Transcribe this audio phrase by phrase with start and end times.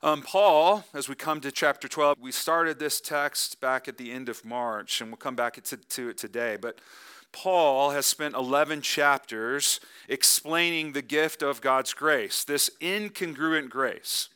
[0.00, 4.12] Um, Paul, as we come to chapter 12, we started this text back at the
[4.12, 6.56] end of March, and we'll come back to, to it today.
[6.60, 6.80] But
[7.32, 14.28] Paul has spent 11 chapters explaining the gift of God's grace, this incongruent grace.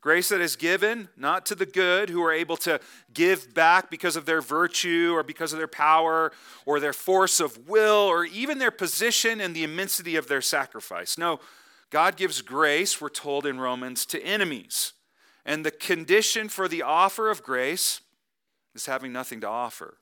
[0.00, 2.80] Grace that is given not to the good who are able to
[3.12, 6.32] give back because of their virtue or because of their power
[6.64, 11.18] or their force of will or even their position and the immensity of their sacrifice.
[11.18, 11.40] No,
[11.90, 14.92] God gives grace, we're told in Romans, to enemies.
[15.44, 18.00] And the condition for the offer of grace
[18.74, 19.98] is having nothing to offer.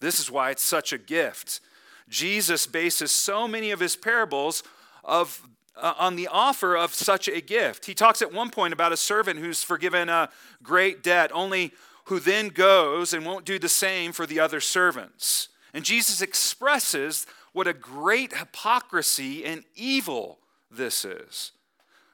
[0.00, 1.60] This is why it's such a gift.
[2.08, 4.62] Jesus bases so many of his parables
[5.04, 5.42] of
[5.74, 7.86] uh, on the offer of such a gift.
[7.86, 10.28] He talks at one point about a servant who's forgiven a
[10.62, 11.72] great debt, only
[12.06, 15.48] who then goes and won't do the same for the other servants.
[15.72, 20.40] And Jesus expresses what a great hypocrisy and evil
[20.76, 21.52] this is.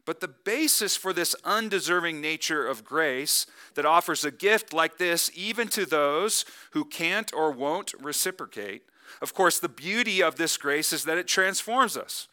[0.05, 5.31] But the basis for this undeserving nature of grace that offers a gift like this,
[5.35, 8.85] even to those who can't or won't reciprocate,
[9.21, 12.29] of course, the beauty of this grace is that it transforms us.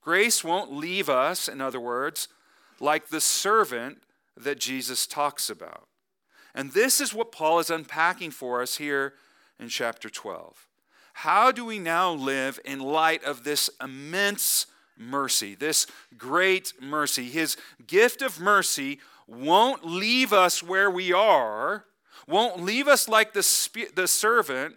[0.00, 2.28] Grace won't leave us, in other words,
[2.80, 4.02] like the servant
[4.36, 5.88] that Jesus talks about.
[6.54, 9.14] And this is what Paul is unpacking for us here
[9.58, 10.66] in chapter 12.
[11.12, 14.66] How do we now live in light of this immense
[14.98, 17.24] mercy, this great mercy.
[17.24, 21.84] His gift of mercy won't leave us where we are,
[22.28, 24.76] won't leave us like the, the servant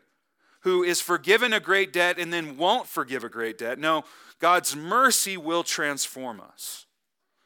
[0.61, 3.79] who is forgiven a great debt and then won't forgive a great debt.
[3.79, 4.03] No,
[4.39, 6.85] God's mercy will transform us.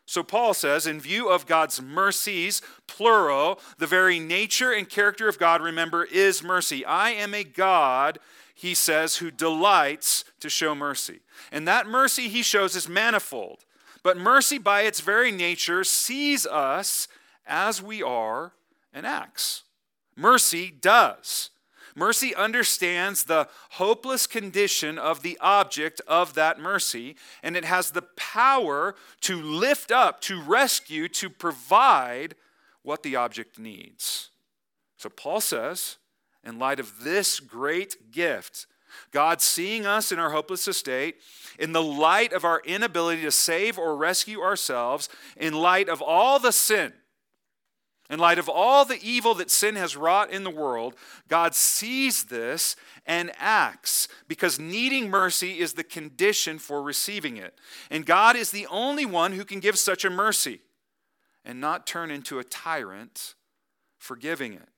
[0.06, 5.40] So Paul says, in view of God's mercies, plural, the very nature and character of
[5.40, 6.86] God, remember, is mercy.
[6.86, 8.20] I am a God
[8.54, 11.20] he says, who delights to show mercy.
[11.52, 13.66] And that mercy he shows is manifold.
[14.04, 17.08] But mercy, by its very nature, sees us
[17.46, 18.54] as we are
[18.94, 19.64] and acts.
[20.16, 21.50] Mercy does.
[21.96, 28.02] Mercy understands the hopeless condition of the object of that mercy, and it has the
[28.02, 32.36] power to lift up, to rescue, to provide
[32.82, 34.32] what the object needs.
[34.98, 35.98] So Paul says,
[36.44, 38.68] in light of this great gift,
[39.12, 41.16] God seeing us in our hopeless estate,
[41.58, 46.40] in the light of our inability to save or rescue ourselves, in light of all
[46.40, 46.94] the sin,
[48.10, 50.94] in light of all the evil that sin has wrought in the world,
[51.28, 57.58] God sees this and acts because needing mercy is the condition for receiving it.
[57.90, 60.60] And God is the only one who can give such a mercy
[61.46, 63.36] and not turn into a tyrant
[63.98, 64.70] forgiving it.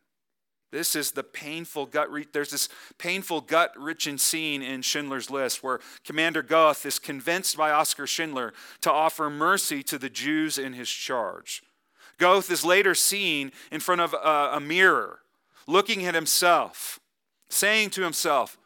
[0.71, 2.11] This is the painful gut.
[2.11, 7.55] Re- There's this painful gut wrenching scene in Schindler's List where Commander Goeth is convinced
[7.55, 11.63] by Oscar Schindler to offer mercy to the Jews in his charge.
[12.17, 15.19] Goeth is later seen in front of a, a mirror,
[15.67, 16.99] looking at himself,
[17.49, 18.57] saying to himself,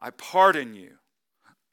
[0.00, 0.96] I pardon you.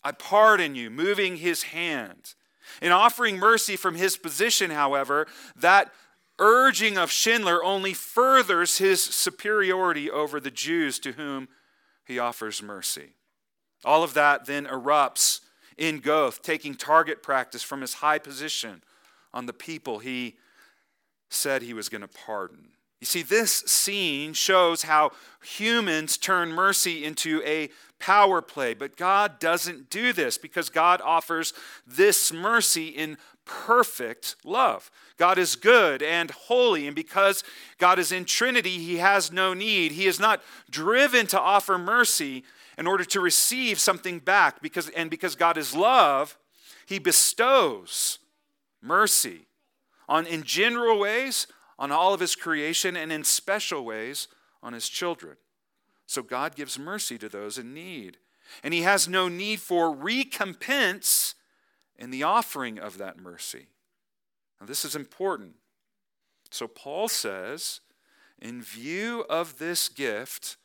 [0.03, 2.33] I pardon you, moving his hand.
[2.81, 5.91] In offering mercy from his position, however, that
[6.41, 11.47] urging of Schindler only furthers his superiority over the Jews to whom
[12.03, 13.13] he offers mercy.
[13.85, 15.41] All of that then erupts
[15.77, 18.83] in Goeth, taking target practice from his high position
[19.33, 20.35] on the people he
[21.29, 22.69] said he was going to pardon.
[22.99, 25.11] You see, this scene shows how
[25.43, 31.53] humans turn mercy into a power play, but God doesn't do this because God offers
[31.87, 34.91] this mercy in perfect love.
[35.17, 37.43] God is good and holy, and because
[37.77, 39.93] God is in Trinity, He has no need.
[39.93, 42.43] He is not driven to offer mercy
[42.77, 46.37] in order to receive something back, because, and because God is love,
[46.85, 48.19] He bestows
[48.81, 49.47] mercy
[50.09, 51.47] on, in general ways
[51.77, 54.27] on all of His creation and in special ways
[54.63, 55.37] on His children.
[56.05, 58.17] So God gives mercy to those in need.
[58.63, 61.35] And He has no need for recompense
[62.01, 63.67] in the offering of that mercy.
[64.59, 65.53] Now, this is important.
[66.49, 67.79] So, Paul says,
[68.41, 70.57] in view of this gift,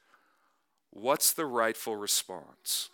[0.91, 2.89] what's the rightful response?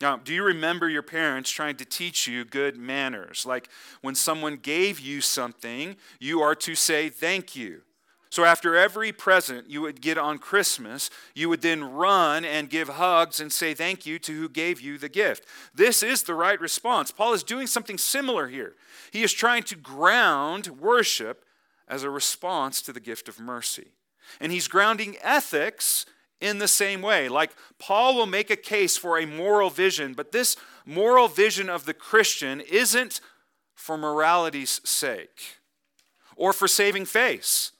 [0.00, 3.46] Now, do you remember your parents trying to teach you good manners?
[3.46, 3.68] Like
[4.00, 7.82] when someone gave you something, you are to say thank you.
[8.30, 12.88] So after every present you would get on Christmas, you would then run and give
[12.88, 15.44] hugs and say thank you to who gave you the gift.
[15.74, 17.10] This is the right response.
[17.10, 18.76] Paul is doing something similar here.
[19.10, 21.44] He is trying to ground worship
[21.88, 23.88] as a response to the gift of mercy.
[24.40, 26.06] And he's grounding ethics
[26.40, 27.28] in the same way.
[27.28, 27.50] Like
[27.80, 30.56] Paul will make a case for a moral vision, but this
[30.86, 33.20] moral vision of the Christian isn't
[33.74, 35.56] for morality's sake.
[36.40, 37.72] or for saving face,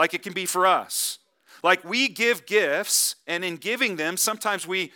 [0.00, 1.18] like it can be for us.
[1.62, 4.92] Like we give gifts, and in giving them, sometimes we,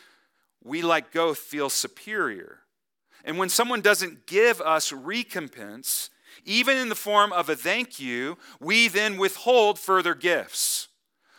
[0.65, 2.61] we like go feel superior.
[3.23, 6.09] And when someone doesn't give us recompense,
[6.47, 10.89] even in the form of a thank you, we then withhold further gifts.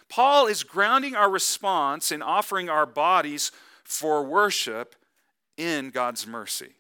[0.09, 3.51] Paul is grounding our response in offering our bodies
[3.83, 4.95] for worship
[5.57, 6.75] in God's mercy.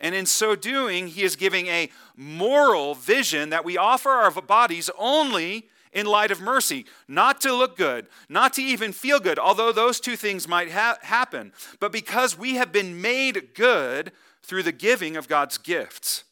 [0.00, 4.90] And in so doing, he is giving a moral vision that we offer our bodies
[4.98, 9.72] only in light of mercy, not to look good, not to even feel good, although
[9.72, 14.12] those two things might ha- happen, but because we have been made good
[14.42, 16.24] through the giving of God's gifts.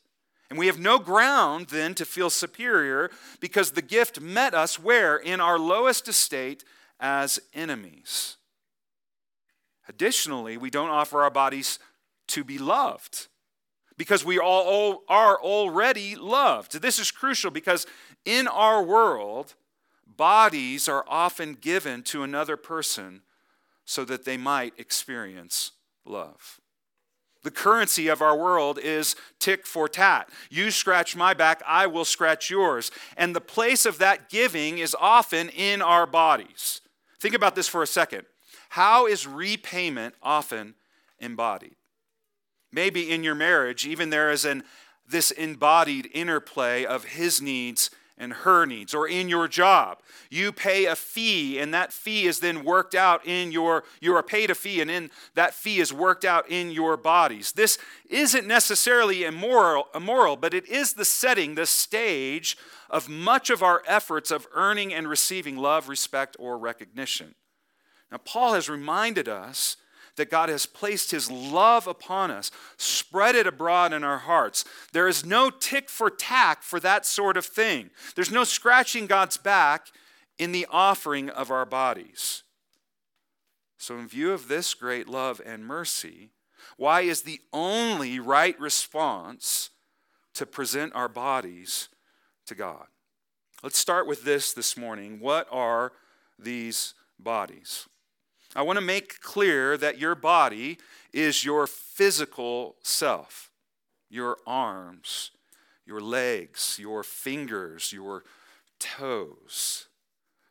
[0.50, 3.10] And we have no ground then to feel superior
[3.40, 5.16] because the gift met us where?
[5.16, 6.62] In our lowest estate
[7.00, 8.36] as enemies.
[9.88, 11.78] Additionally, we don't offer our bodies
[12.28, 13.28] to be loved
[13.96, 16.80] because we all are already loved.
[16.80, 17.86] This is crucial because
[18.24, 19.54] in our world,
[20.16, 23.22] bodies are often given to another person
[23.84, 25.72] so that they might experience
[26.04, 26.60] love.
[27.42, 30.28] The currency of our world is tick for tat.
[30.48, 32.92] You scratch my back, I will scratch yours.
[33.16, 36.80] And the place of that giving is often in our bodies.
[37.20, 38.26] Think about this for a second.
[38.70, 40.74] How is repayment often
[41.18, 41.74] embodied?
[42.70, 44.62] Maybe in your marriage, even there is an
[45.06, 47.90] this embodied interplay of his needs
[48.22, 49.98] and her needs, or in your job.
[50.30, 54.22] You pay a fee, and that fee is then worked out in your, you are
[54.22, 57.50] paid a fee, and in that fee is worked out in your bodies.
[57.50, 57.78] This
[58.08, 62.56] isn't necessarily immoral, immoral, but it is the setting, the stage
[62.88, 67.34] of much of our efforts of earning and receiving love, respect, or recognition.
[68.12, 69.76] Now, Paul has reminded us
[70.16, 74.64] that God has placed his love upon us, spread it abroad in our hearts.
[74.92, 77.90] There is no tick for tack for that sort of thing.
[78.14, 79.86] There's no scratching God's back
[80.38, 82.42] in the offering of our bodies.
[83.78, 86.30] So, in view of this great love and mercy,
[86.76, 89.70] why is the only right response
[90.34, 91.88] to present our bodies
[92.46, 92.86] to God?
[93.62, 95.20] Let's start with this this morning.
[95.20, 95.92] What are
[96.38, 97.88] these bodies?
[98.54, 100.78] I want to make clear that your body
[101.12, 103.50] is your physical self,
[104.10, 105.30] your arms,
[105.86, 108.24] your legs, your fingers, your
[108.78, 109.88] toes.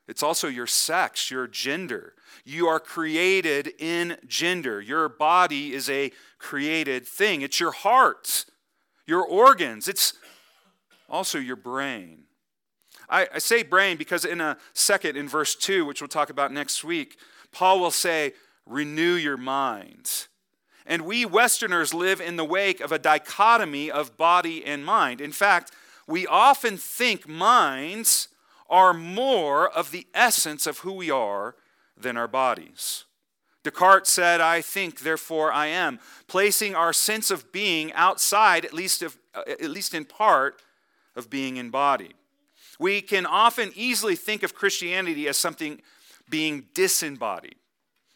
[0.07, 2.15] It's also your sex, your gender.
[2.43, 4.81] You are created in gender.
[4.81, 7.41] Your body is a created thing.
[7.41, 8.45] It's your heart,
[9.05, 9.87] your organs.
[9.87, 10.13] It's
[11.07, 12.23] also your brain.
[13.09, 16.51] I, I say brain because in a second, in verse 2, which we'll talk about
[16.51, 17.17] next week,
[17.51, 18.33] Paul will say,
[18.65, 20.27] renew your mind.
[20.85, 25.21] And we Westerners live in the wake of a dichotomy of body and mind.
[25.21, 25.71] In fact,
[26.07, 28.27] we often think minds
[28.69, 31.55] are more of the essence of who we are
[31.95, 33.05] than our bodies.
[33.63, 39.03] Descartes said, I think, therefore I am, placing our sense of being outside, at least,
[39.03, 40.61] of, uh, at least in part,
[41.15, 42.15] of being embodied.
[42.79, 45.81] We can often easily think of Christianity as something
[46.31, 47.55] being disembodied.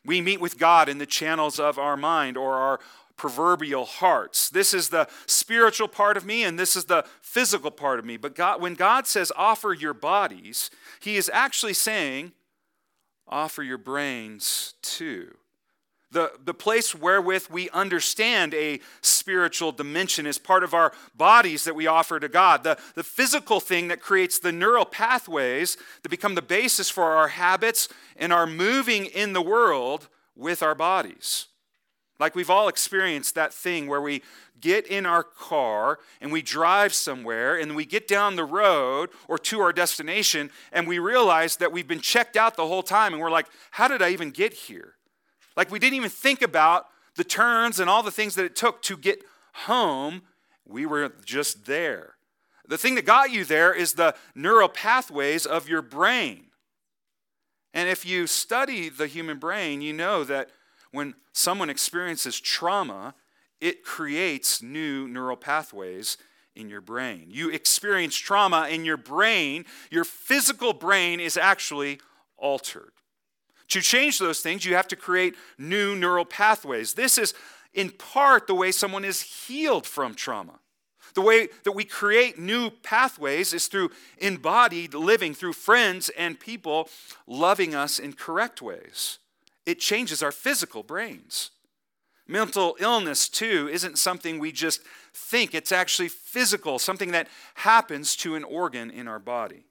[0.04, 2.80] We meet with God in the channels of our mind or our
[3.18, 4.50] proverbial hearts.
[4.50, 8.18] This is the spiritual part of me and this is the physical part of me.
[8.18, 12.34] But God, when God says offer your bodies, He is actually saying
[13.28, 15.36] offer your brains too.
[16.12, 21.76] The, the place wherewith we understand a spiritual dimension is part of our bodies that
[21.76, 22.64] we offer to God.
[22.64, 27.30] The, the physical thing that creates the neural pathways that become the basis for our
[27.30, 31.48] habits and our moving in the world with our bodies.
[32.20, 34.22] Like we've all experienced that thing where we
[34.62, 39.38] get in our car and we drive somewhere and we get down the road or
[39.38, 43.22] to our destination and we realize that we've been checked out the whole time and
[43.22, 44.95] we're like, how did I even get here?
[45.56, 48.82] Like we didn't even think about the turns and all the things that it took
[48.84, 50.24] to get home.
[50.66, 52.16] We were just there.
[52.68, 56.48] The thing that got you there is the neural pathways of your brain.
[57.74, 60.50] And if you study the human brain, you know that
[60.92, 63.14] when someone experiences trauma,
[63.60, 66.18] it creates new neural pathways
[66.56, 67.28] in your brain.
[67.30, 72.00] You experience trauma in your brain, your physical brain is actually
[72.38, 72.95] altered.
[73.70, 76.94] To change those things, you have to create new neural pathways.
[76.94, 77.34] This is,
[77.74, 80.60] in part, the way someone is healed from trauma.
[81.16, 86.90] The way that we create new pathways is through embodied living, through friends and people
[87.26, 89.20] loving us in correct ways.
[89.66, 91.52] It changes our physical brains.
[92.28, 94.82] Mental illness, too, isn't something we just
[95.14, 99.66] think, it's actually physical, something that happens to an organ in our body.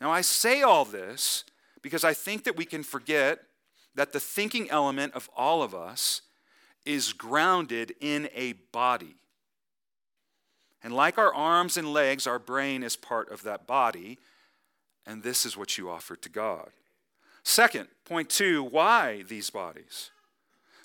[0.00, 1.44] Now, I say all this
[1.82, 3.40] because I think that we can forget
[3.94, 6.22] that the thinking element of all of us
[6.86, 9.16] is grounded in a body.
[10.82, 14.18] And like our arms and legs, our brain is part of that body,
[15.06, 16.70] and this is what you offer to God.
[17.44, 20.10] Second, point two, why these bodies?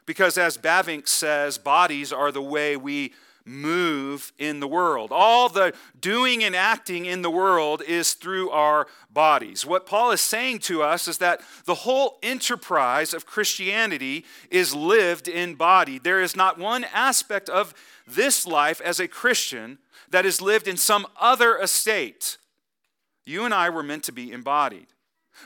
[0.06, 3.14] Because as Bavinck says, bodies are the way we
[3.48, 5.12] move in the world.
[5.12, 9.66] All the doing and acting in the world is through our bodies.
[9.66, 15.28] What Paul is saying to us is that the whole enterprise of Christianity is lived
[15.28, 15.98] in body.
[15.98, 17.74] There is not one aspect of
[18.06, 22.38] this life as a Christian that is lived in some other estate.
[23.26, 24.88] You and I were meant to be embodied.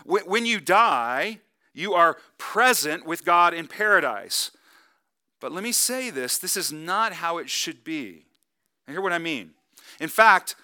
[0.06, 1.40] When you die,
[1.74, 4.52] you are present with God in paradise.
[5.42, 8.26] But let me say this this is not how it should be.
[8.88, 9.52] And hear what I mean.
[10.00, 10.56] In fact,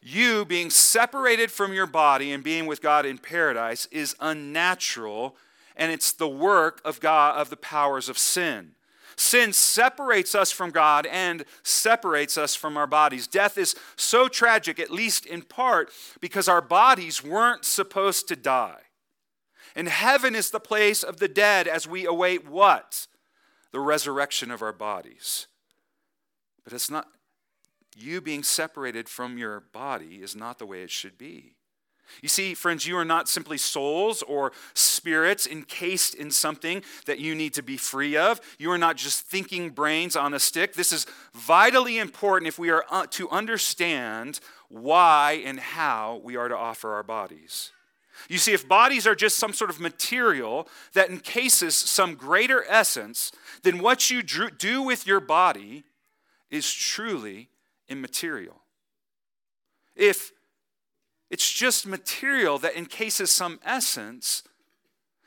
[0.00, 5.36] you being separated from your body and being with God in paradise is unnatural,
[5.76, 8.72] and it's the work of God, of the powers of sin.
[9.16, 13.26] Sin separates us from God and separates us from our bodies.
[13.26, 18.82] Death is so tragic, at least in part, because our bodies weren't supposed to die.
[19.74, 23.06] And heaven is the place of the dead as we await what?
[23.72, 25.46] The resurrection of our bodies.
[26.64, 27.08] But it's not,
[27.96, 31.56] you being separated from your body is not the way it should be.
[32.22, 37.34] You see, friends, you are not simply souls or spirits encased in something that you
[37.34, 38.40] need to be free of.
[38.58, 40.74] You are not just thinking brains on a stick.
[40.74, 46.48] This is vitally important if we are uh, to understand why and how we are
[46.48, 47.72] to offer our bodies.
[48.28, 53.32] You see, if bodies are just some sort of material that encases some greater essence,
[53.62, 55.84] then what you do with your body
[56.50, 57.50] is truly
[57.88, 58.62] immaterial.
[59.94, 60.32] If
[61.30, 64.42] it's just material that encases some essence,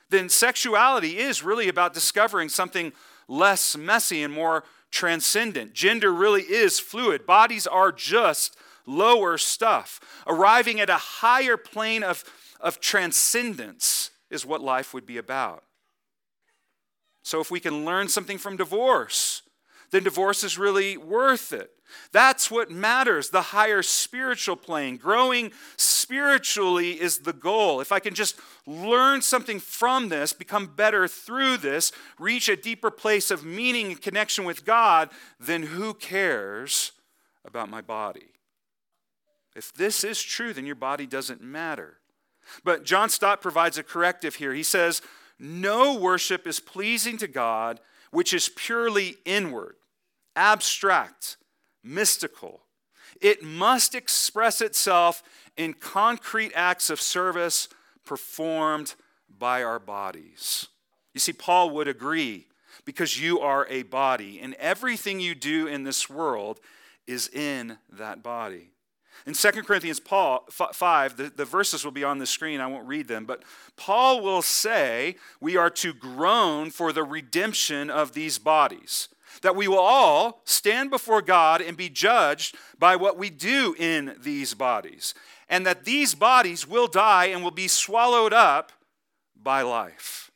[0.10, 2.94] then sexuality is really about discovering something
[3.28, 5.74] less messy and more transcendent.
[5.74, 7.26] Gender really is fluid.
[7.26, 10.00] Bodies are just lower stuff.
[10.26, 12.24] Arriving at a higher plane of,
[12.60, 15.64] of transcendence is what life would be about.
[17.24, 19.44] So, if we can learn something from divorce,
[19.92, 21.72] then divorce is really worth it.
[22.12, 24.98] That's what matters, the higher spiritual plane.
[24.98, 27.82] Growing spiritually is the goal.
[27.82, 32.92] If I can just learn something from this, become better through this, reach a deeper
[32.92, 36.92] place of meaning and connection with God, then who cares
[37.44, 38.34] about my body?
[39.56, 41.99] If this is true, then your body doesn't matter.
[42.64, 44.54] But John Stott provides a corrective here.
[44.54, 45.02] He says,
[45.38, 47.80] No worship is pleasing to God
[48.12, 49.76] which is purely inward,
[50.36, 51.38] abstract
[51.84, 52.62] mystical.
[53.22, 55.24] It must express itself
[55.58, 57.68] in concrete acts of service
[58.06, 58.96] performed
[59.38, 60.68] by our bodies.
[61.14, 62.48] You see, Paul would agree
[62.86, 66.60] because you are a body, and everything you do in this world
[67.08, 68.72] is in that body.
[69.26, 72.62] In 2 Corinthians Paul, 5, the, the verses will be on the screen.
[72.62, 73.44] I won't read them, but
[73.76, 79.10] Paul will say we are to groan for the redemption of these bodies
[79.42, 84.16] that we will all stand before God and be judged by what we do in
[84.20, 85.14] these bodies,
[85.48, 88.72] and that these bodies will die and will be swallowed up
[89.36, 90.32] by life.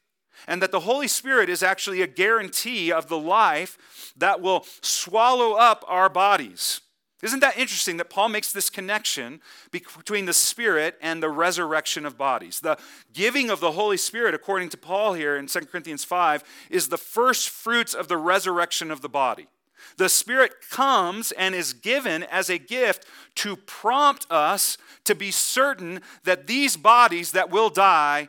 [0.47, 5.53] And that the Holy Spirit is actually a guarantee of the life that will swallow
[5.53, 6.81] up our bodies.
[7.23, 9.39] Isn't that interesting that Paul makes this connection
[9.71, 12.59] between the Spirit and the resurrection of bodies?
[12.59, 12.77] The
[13.13, 16.97] giving of the Holy Spirit, according to Paul here in 2 Corinthians 5, is the
[16.97, 19.47] first fruits of the resurrection of the body.
[19.95, 26.01] The Spirit comes and is given as a gift to prompt us to be certain
[26.25, 28.27] that these bodies that will die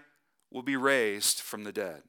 [0.53, 2.03] will be raised from the dead.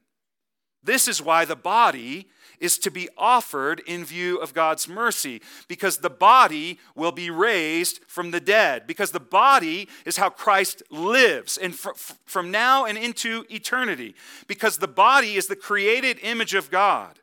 [0.83, 2.27] This is why the body
[2.59, 7.99] is to be offered in view of God's mercy because the body will be raised
[8.07, 8.87] from the dead.
[8.87, 11.91] Because the body is how Christ lives and fr-
[12.25, 14.15] from now and into eternity.
[14.47, 17.19] Because the body is the created image of God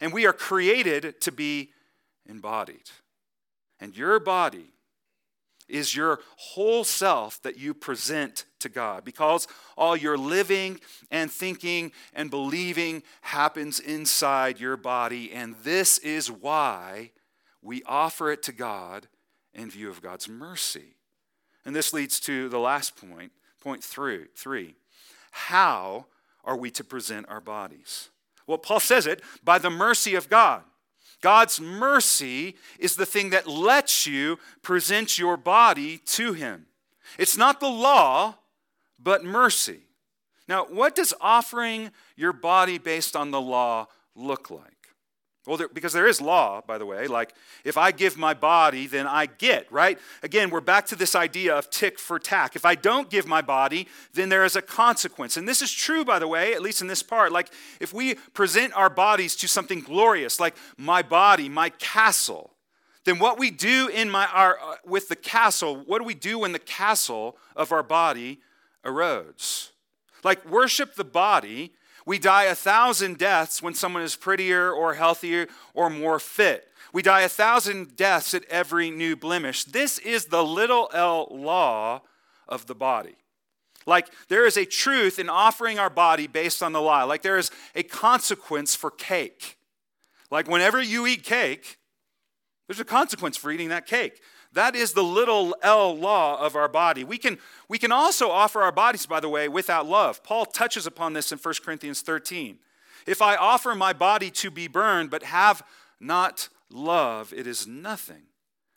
[0.00, 1.70] and we are created to be
[2.26, 2.90] embodied.
[3.78, 4.72] And your body
[5.70, 11.92] is your whole self that you present to God because all your living and thinking
[12.12, 15.32] and believing happens inside your body.
[15.32, 17.12] And this is why
[17.62, 19.08] we offer it to God
[19.54, 20.96] in view of God's mercy.
[21.64, 24.26] And this leads to the last point, point three.
[24.34, 24.76] three.
[25.30, 26.06] How
[26.44, 28.08] are we to present our bodies?
[28.46, 30.62] Well, Paul says it by the mercy of God.
[31.20, 36.66] God's mercy is the thing that lets you present your body to Him.
[37.18, 38.36] It's not the law,
[38.98, 39.80] but mercy.
[40.48, 44.79] Now, what does offering your body based on the law look like?
[45.50, 47.08] Well, there, because there is law, by the way.
[47.08, 49.98] Like, if I give my body, then I get, right?
[50.22, 52.54] Again, we're back to this idea of tick for tack.
[52.54, 55.36] If I don't give my body, then there is a consequence.
[55.36, 57.32] And this is true, by the way, at least in this part.
[57.32, 62.52] Like, if we present our bodies to something glorious, like my body, my castle,
[63.02, 66.38] then what we do in my, our, uh, with the castle, what do we do
[66.38, 68.38] when the castle of our body
[68.84, 69.70] erodes?
[70.22, 71.72] Like, worship the body
[72.06, 76.66] we die a thousand deaths when someone is prettier or healthier or more fit.
[76.92, 79.64] We die a thousand deaths at every new blemish.
[79.64, 82.02] This is the little l law
[82.48, 83.16] of the body.
[83.86, 87.04] Like there is a truth in offering our body based on the law.
[87.04, 89.56] Like there is a consequence for cake.
[90.30, 91.78] Like whenever you eat cake,
[92.66, 94.20] there's a consequence for eating that cake.
[94.52, 97.04] That is the little L law of our body.
[97.04, 97.38] We can,
[97.68, 100.24] we can also offer our bodies, by the way, without love.
[100.24, 102.58] Paul touches upon this in 1 Corinthians 13.
[103.06, 105.62] If I offer my body to be burned but have
[106.00, 108.22] not love, it is nothing.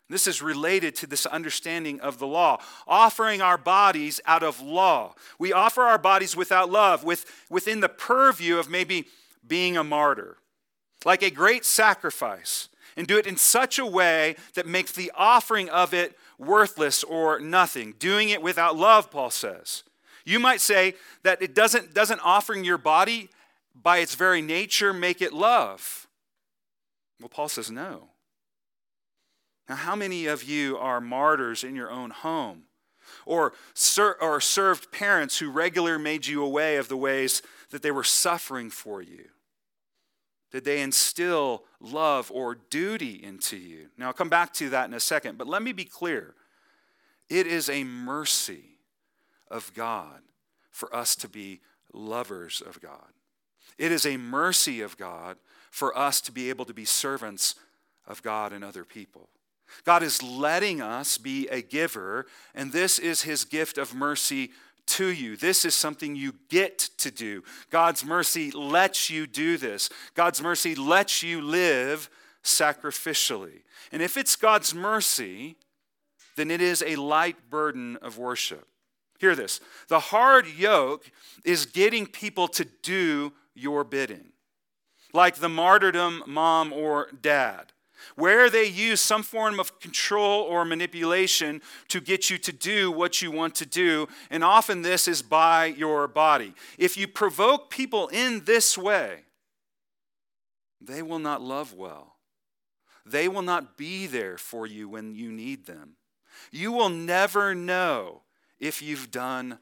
[0.08, 2.58] This is related to this understanding of the law.
[2.86, 5.14] Offering our bodies out of law.
[5.38, 9.06] We offer our bodies without love, with, within the purview of maybe
[9.46, 10.36] being a martyr,
[11.04, 15.68] like a great sacrifice and do it in such a way that makes the offering
[15.70, 17.94] of it worthless or nothing.
[17.98, 19.82] Doing it without love, Paul says.
[20.24, 23.28] You might say that it doesn't, doesn't offering your body
[23.74, 26.06] by its very nature make it love.
[27.20, 28.08] Well, Paul says no.
[29.68, 32.64] Now, how many of you are martyrs in your own home?
[33.26, 37.90] Or, ser- or served parents who regularly made you aware of the ways that they
[37.90, 39.26] were suffering for you?
[40.54, 43.88] Did they instill love or duty into you?
[43.98, 46.36] Now, I'll come back to that in a second, but let me be clear.
[47.28, 48.78] It is a mercy
[49.50, 50.20] of God
[50.70, 51.60] for us to be
[51.92, 53.08] lovers of God.
[53.78, 55.38] It is a mercy of God
[55.72, 57.56] for us to be able to be servants
[58.06, 59.30] of God and other people.
[59.84, 64.52] God is letting us be a giver, and this is his gift of mercy
[64.86, 65.36] to you.
[65.36, 67.42] This is something you get to do.
[67.70, 69.88] God's mercy lets you do this.
[70.14, 72.10] God's mercy lets you live
[72.42, 73.62] sacrificially.
[73.92, 75.56] And if it's God's mercy,
[76.36, 78.66] then it is a light burden of worship.
[79.18, 81.10] Hear this the hard yoke
[81.44, 84.32] is getting people to do your bidding,
[85.12, 87.72] like the martyrdom mom or dad
[88.16, 93.22] where they use some form of control or manipulation to get you to do what
[93.22, 96.54] you want to do, and often this is by your body.
[96.78, 99.24] If you provoke people in this way,
[100.80, 102.16] they will not love well.
[103.06, 105.96] They will not be there for you when you need them.
[106.50, 108.22] You will never know
[108.58, 109.58] if you've done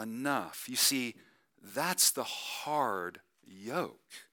[0.00, 0.66] enough.
[0.68, 1.14] You see,
[1.74, 4.25] that's the hard yoke.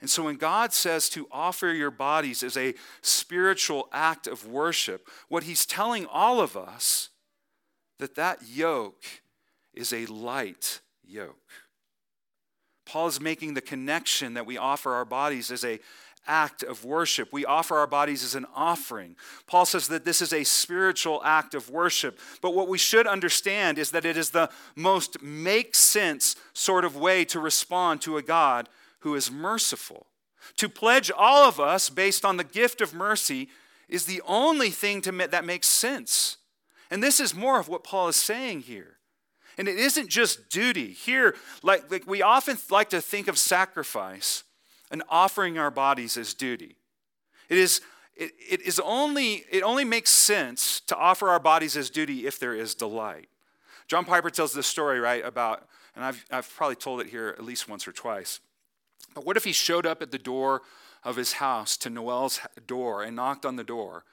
[0.00, 5.08] And so when God says to offer your bodies as a spiritual act of worship,
[5.28, 7.08] what he's telling all of us
[7.98, 9.04] that that yoke
[9.74, 11.36] is a light yoke.
[12.86, 15.80] Paul is making the connection that we offer our bodies as a
[16.26, 17.32] act of worship.
[17.32, 19.16] We offer our bodies as an offering.
[19.46, 22.18] Paul says that this is a spiritual act of worship.
[22.42, 26.96] But what we should understand is that it is the most make sense sort of
[26.96, 28.68] way to respond to a God
[29.00, 30.06] who is merciful.
[30.56, 33.48] To pledge all of us based on the gift of mercy
[33.88, 36.36] is the only thing to, that makes sense.
[36.90, 38.96] And this is more of what Paul is saying here.
[39.56, 40.92] And it isn't just duty.
[40.92, 44.44] Here, like, like we often like to think of sacrifice
[44.90, 46.76] and offering our bodies as duty.
[47.48, 47.80] It is,
[48.16, 52.38] it, it is only, it only makes sense to offer our bodies as duty if
[52.38, 53.28] there is delight.
[53.88, 57.44] John Piper tells this story, right, about, and I've, I've probably told it here at
[57.44, 58.40] least once or twice
[59.14, 60.62] but what if he showed up at the door
[61.04, 64.04] of his house to Noel's door and knocked on the door?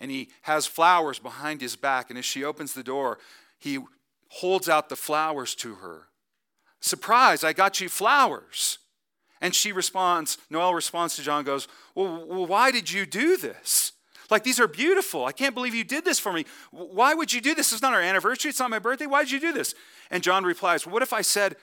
[0.00, 2.10] And he has flowers behind his back.
[2.10, 3.18] And as she opens the door,
[3.58, 3.78] he
[4.28, 6.08] holds out the flowers to her.
[6.80, 8.78] Surprise, I got you flowers.
[9.40, 13.92] And she responds, Noel responds to John, goes, well, well, why did you do this?
[14.30, 15.24] Like, these are beautiful.
[15.26, 16.46] I can't believe you did this for me.
[16.70, 17.72] Why would you do this?
[17.72, 18.48] It's not our anniversary.
[18.48, 19.06] It's not my birthday.
[19.06, 19.74] Why did you do this?
[20.10, 21.56] And John replies, What if I said,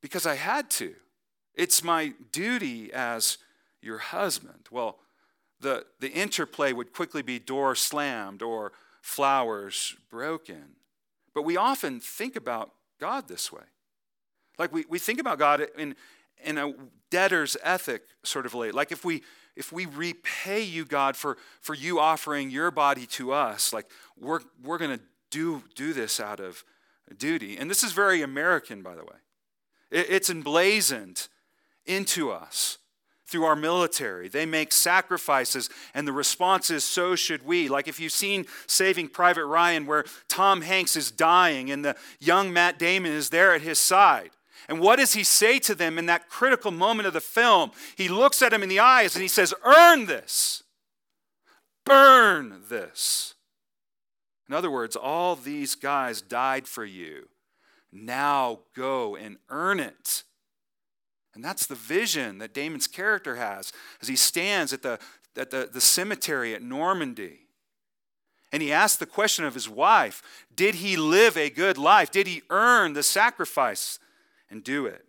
[0.00, 0.94] Because I had to?
[1.54, 3.38] It's my duty as
[3.80, 4.66] your husband.
[4.70, 4.98] Well,
[5.60, 10.76] the, the interplay would quickly be door slammed or flowers broken.
[11.34, 13.62] But we often think about God this way.
[14.58, 15.96] Like we, we think about God in,
[16.44, 16.72] in a
[17.10, 18.70] debtor's ethic sort of way.
[18.70, 19.22] Like if we
[19.56, 23.86] if we repay you, God, for, for you offering your body to us, like
[24.18, 26.64] we're, we're going to do, do this out of
[27.16, 27.56] duty.
[27.56, 29.16] And this is very American, by the way.
[29.90, 31.28] It, it's emblazoned
[31.86, 32.78] into us
[33.26, 34.28] through our military.
[34.28, 37.68] They make sacrifices, and the response is, so should we.
[37.68, 42.52] Like if you've seen Saving Private Ryan, where Tom Hanks is dying and the young
[42.52, 44.30] Matt Damon is there at his side.
[44.68, 47.70] And what does he say to them in that critical moment of the film?
[47.96, 50.62] He looks at him in the eyes and he says, Earn this.
[51.84, 53.34] Burn this.
[54.48, 57.28] In other words, all these guys died for you.
[57.92, 60.24] Now go and earn it.
[61.34, 64.98] And that's the vision that Damon's character has as he stands at the,
[65.36, 67.40] at the, the cemetery at Normandy.
[68.52, 70.22] And he asks the question of his wife
[70.54, 72.10] Did he live a good life?
[72.10, 73.98] Did he earn the sacrifice
[74.54, 75.04] and do it.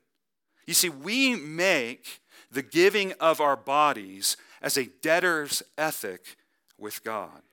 [0.65, 2.19] You see, we make
[2.51, 6.38] the giving of our bodies as a debtor's ethic
[6.77, 7.43] with God.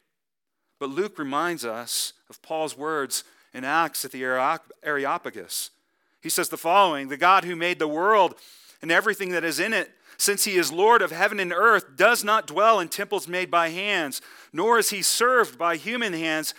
[0.80, 4.24] But Luke reminds us of Paul's words in Acts at the
[4.82, 5.70] Areopagus.
[6.22, 8.36] He says the following The God who made the world
[8.82, 12.22] and everything that is in it, since he is Lord of heaven and earth, does
[12.22, 14.20] not dwell in temples made by hands,
[14.52, 16.54] nor is he served by human hands.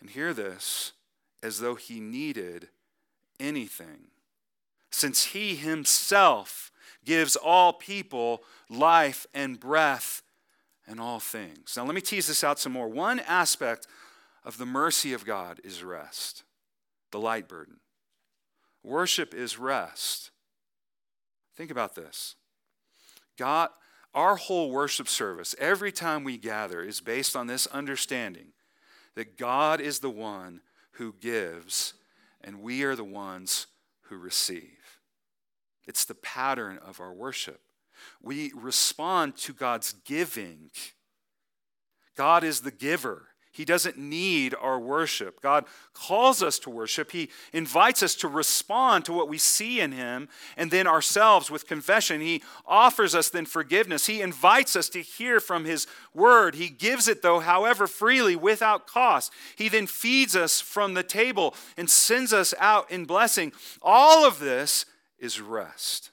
[0.00, 0.92] And hear this
[1.42, 2.68] as though he needed
[3.38, 4.08] anything
[4.90, 6.72] since he himself
[7.04, 10.22] gives all people life and breath
[10.86, 11.74] and all things.
[11.76, 12.88] Now, let me tease this out some more.
[12.88, 13.86] One aspect
[14.44, 16.44] of the mercy of God is rest,
[17.10, 17.76] the light burden.
[18.82, 20.30] Worship is rest.
[21.56, 22.36] Think about this.
[23.38, 23.70] God,
[24.14, 28.52] our whole worship service, every time we gather, is based on this understanding
[29.14, 30.60] that God is the one
[30.92, 31.94] who gives,
[32.42, 33.66] and we are the ones
[34.02, 35.00] who receive.
[35.86, 37.60] It's the pattern of our worship.
[38.22, 40.70] We respond to God's giving.
[42.16, 43.28] God is the giver.
[43.56, 45.40] He doesn't need our worship.
[45.40, 45.64] God
[45.94, 47.10] calls us to worship.
[47.10, 51.66] He invites us to respond to what we see in Him, and then ourselves with
[51.66, 52.20] confession.
[52.20, 54.06] He offers us then forgiveness.
[54.06, 56.56] He invites us to hear from His word.
[56.56, 59.32] He gives it, though, however freely, without cost.
[59.56, 63.52] He then feeds us from the table and sends us out in blessing.
[63.80, 64.84] All of this
[65.18, 66.10] is rest.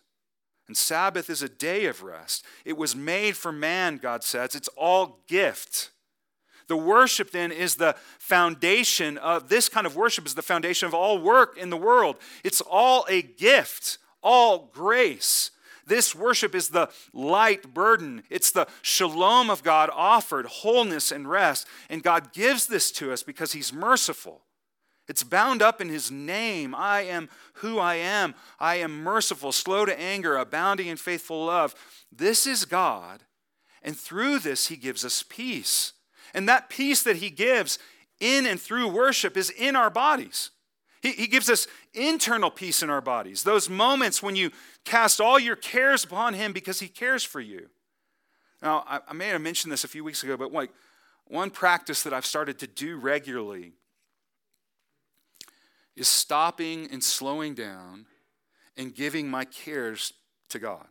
[0.67, 2.45] And Sabbath is a day of rest.
[2.63, 4.55] It was made for man, God says.
[4.55, 5.91] It's all gift.
[6.67, 10.93] The worship then is the foundation of this kind of worship is the foundation of
[10.93, 12.17] all work in the world.
[12.43, 15.51] It's all a gift, all grace.
[15.85, 18.23] This worship is the light burden.
[18.29, 21.67] It's the shalom of God offered, wholeness and rest.
[21.89, 24.43] And God gives this to us because He's merciful.
[25.07, 26.73] It's bound up in his name.
[26.73, 28.35] I am who I am.
[28.59, 31.75] I am merciful, slow to anger, abounding in faithful love.
[32.11, 33.23] This is God,
[33.81, 35.93] and through this he gives us peace.
[36.33, 37.79] And that peace that he gives
[38.19, 40.51] in and through worship is in our bodies.
[41.01, 43.43] He, he gives us internal peace in our bodies.
[43.43, 44.51] Those moments when you
[44.85, 47.69] cast all your cares upon him because he cares for you.
[48.61, 50.71] Now, I, I may have mentioned this a few weeks ago, but like
[51.25, 53.73] one practice that I've started to do regularly
[55.95, 58.05] is stopping and slowing down
[58.77, 60.13] and giving my cares
[60.49, 60.87] to God.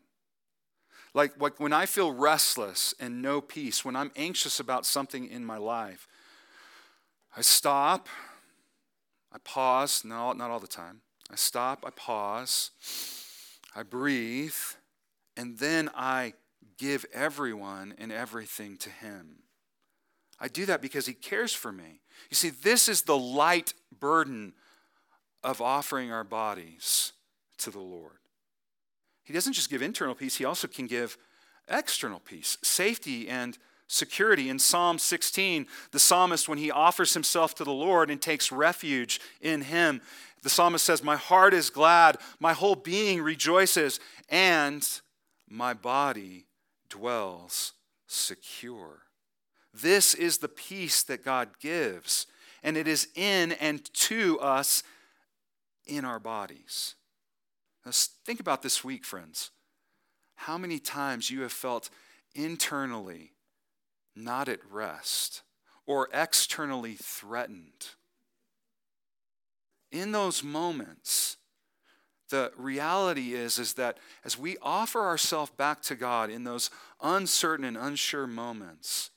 [1.15, 5.45] Like, like when I feel restless and no peace, when I'm anxious about something in
[5.45, 6.09] my life,
[7.37, 8.09] I stop,
[9.33, 11.01] I pause, no, not all the time.
[11.31, 12.71] I stop, I pause,
[13.75, 14.55] I breathe,
[15.37, 16.35] and then I
[16.79, 19.37] give everyone and everything to Him.
[20.41, 22.01] I do that because He cares for me.
[22.31, 24.55] You see, this is the light burden
[25.45, 27.13] of offering our bodies
[27.59, 28.19] to the Lord.
[29.25, 31.17] He doesn't just give internal peace, he also can give
[31.69, 33.57] external peace, safety and
[33.87, 34.49] security.
[34.49, 39.21] In Psalm 16, the psalmist, when he offers himself to the Lord and takes refuge
[39.41, 40.01] in him,
[40.43, 44.87] the psalmist says, My heart is glad, my whole being rejoices, and
[45.49, 46.47] my body
[46.89, 47.75] dwells
[48.07, 49.03] secure.
[49.73, 52.27] This is the peace that God gives,
[52.63, 54.83] and it is in and to us
[55.87, 56.97] in our bodies.
[57.85, 57.93] Now,
[58.25, 59.51] think about this week, friends.
[60.35, 61.91] How many times you have felt
[62.35, 63.33] internally
[64.15, 65.43] not at rest
[65.87, 67.89] or externally threatened?
[69.91, 71.37] In those moments,
[72.33, 77.65] the reality is, is that as we offer ourselves back to God in those uncertain
[77.65, 79.11] and unsure moments,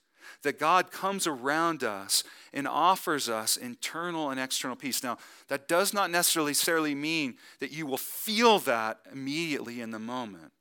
[0.46, 5.04] that God comes around us and offers us internal and external peace.
[5.04, 5.18] Now,
[5.50, 10.54] that does not necessarily mean that you will feel that immediately in the moment,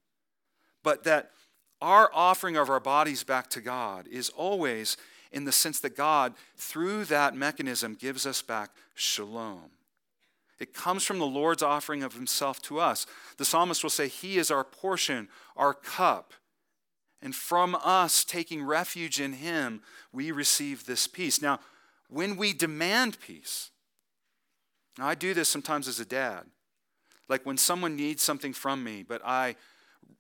[0.83, 1.31] but that
[1.81, 4.97] our offering of our bodies back to God is always
[5.31, 9.71] in the sense that God, through that mechanism, gives us back shalom.
[10.61, 13.07] It comes from the Lord's offering of himself to us.
[13.37, 16.33] The psalmist will say, He is our portion, our cup.
[17.25, 19.81] And from us taking refuge in Him,
[20.13, 21.41] we receive this peace.
[21.41, 21.59] Now,
[22.09, 23.71] when we demand peace,
[24.99, 26.45] now I do this sometimes as a dad.
[27.27, 29.57] Like when someone needs something from me, but I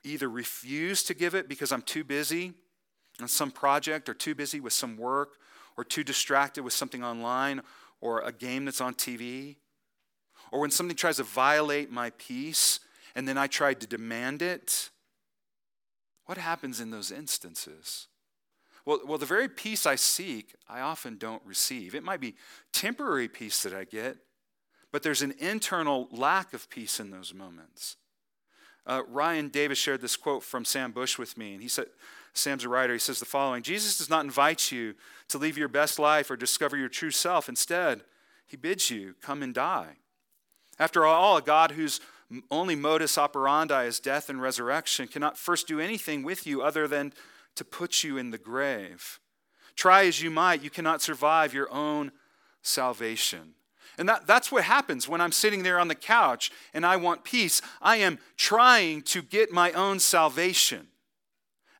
[0.02, 2.54] either refuse to give it because I'm too busy
[3.20, 5.34] on some project, or too busy with some work,
[5.76, 7.60] or too distracted with something online,
[8.00, 9.56] or a game that's on TV,
[10.50, 12.80] or when something tries to violate my peace
[13.14, 14.90] and then I try to demand it,
[16.26, 18.08] what happens in those instances?
[18.86, 21.94] Well, well, the very peace I seek, I often don't receive.
[21.94, 22.34] It might be
[22.72, 24.18] temporary peace that I get,
[24.92, 27.96] but there's an internal lack of peace in those moments.
[28.86, 31.86] Uh, Ryan Davis shared this quote from Sam Bush with me, and he said,
[32.34, 34.94] Sam's a writer, he says the following Jesus does not invite you
[35.28, 37.48] to live your best life or discover your true self.
[37.48, 38.02] Instead,
[38.46, 39.96] he bids you come and die.
[40.78, 42.00] After all, a God whose
[42.50, 47.12] only modus operandi is death and resurrection, cannot first do anything with you other than
[47.56, 49.20] to put you in the grave.
[49.76, 52.12] Try as you might, you cannot survive your own
[52.62, 53.54] salvation.
[53.98, 57.24] And that, that's what happens when I'm sitting there on the couch and I want
[57.24, 57.62] peace.
[57.80, 60.88] I am trying to get my own salvation.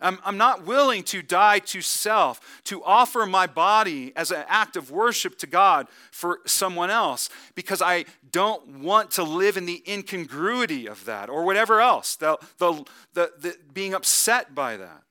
[0.00, 4.76] I'm, I'm not willing to die to self, to offer my body as an act
[4.76, 9.83] of worship to God for someone else, because I don't want to live in the
[9.88, 15.02] incongruity of that or whatever else, the, the, the, the being upset by that.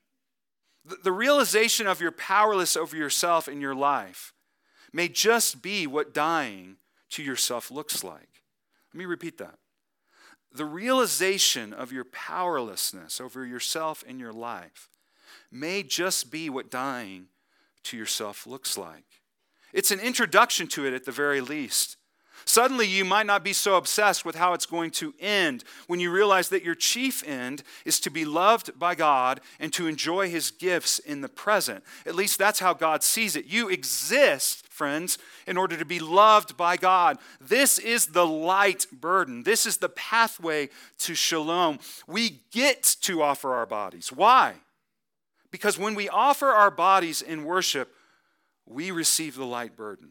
[0.86, 4.34] The, the realization of your powerless over yourself in your life
[4.91, 6.76] may just be what dying
[7.12, 8.41] to yourself looks like.
[8.93, 9.56] Let me repeat that
[10.54, 14.89] the realization of your powerlessness over yourself and your life
[15.52, 17.28] may just be what dying
[17.84, 19.22] to yourself looks like.
[19.74, 21.98] It's an introduction to it at the very least.
[22.46, 26.12] Suddenly, you might not be so obsessed with how it's going to end when you
[26.12, 30.52] realize that your chief end is to be loved by God and to enjoy His
[30.52, 31.84] gifts in the present.
[32.06, 33.46] At least that's how God sees it.
[33.46, 35.17] You exist, friends,
[35.48, 37.17] in order to be loved by God.
[37.39, 40.69] This is the light burden, this is the pathway
[41.00, 41.80] to shalom.
[42.08, 44.12] We get to offer our bodies.
[44.12, 44.56] Why?
[45.50, 47.93] Because when we offer our bodies in worship,
[48.65, 50.10] we receive the light burden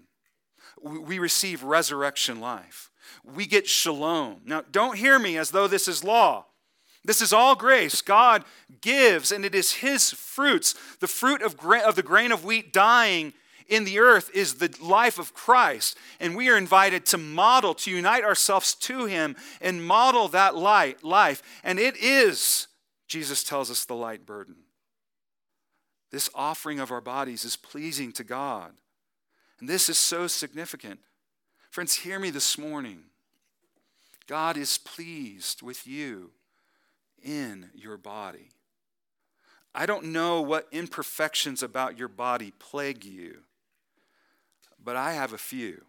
[0.83, 2.91] we receive resurrection life.
[3.25, 4.41] We get shalom.
[4.45, 6.47] Now, don't hear me as though this is law.
[7.05, 8.01] This is all grace.
[8.01, 8.45] God
[8.81, 10.75] gives, and it is His fruits.
[11.01, 13.33] The fruit of, gra- of the grain of wheat dying
[13.69, 15.97] in the earth is the life of Christ.
[16.21, 21.03] And we are invited to model, to unite ourselves to Him and model that light,
[21.03, 21.43] life.
[21.65, 22.69] And it is,
[23.09, 24.57] Jesus tells us, the light burden.
[26.13, 28.73] This offering of our bodies is pleasing to God.
[29.63, 30.99] And this is so significant.
[31.71, 33.05] Friends, hear me this morning.
[34.27, 36.33] God is pleased with you
[37.23, 38.49] in your body.
[39.73, 43.43] I don't know what imperfections about your body plague you,
[44.83, 45.85] but I have a few.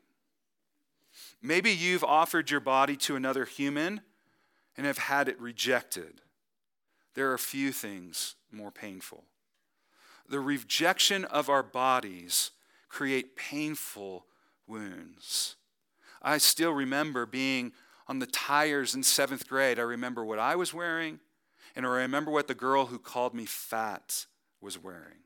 [1.41, 4.01] Maybe you've offered your body to another human
[4.77, 6.21] and have had it rejected.
[7.15, 9.23] There are few things more painful.
[10.29, 12.51] The rejection of our bodies
[12.93, 14.23] create painful
[14.67, 15.55] wounds.
[16.21, 17.73] I still remember being
[18.07, 19.79] on the tires in seventh grade.
[19.79, 21.19] I remember what I was wearing,
[21.75, 24.27] and I remember what the girl who called me fat
[24.61, 25.23] was wearing.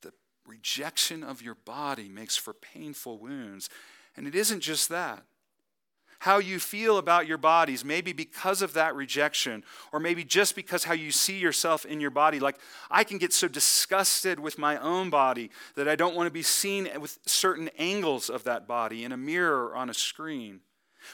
[0.00, 0.14] The
[0.46, 3.68] rejection of your body makes for painful wounds.
[4.16, 5.24] And it isn't just that
[6.22, 10.84] how you feel about your bodies, maybe because of that rejection, or maybe just because
[10.84, 12.38] how you see yourself in your body.
[12.38, 16.32] Like, I can get so disgusted with my own body that I don't want to
[16.32, 20.60] be seen with certain angles of that body in a mirror or on a screen.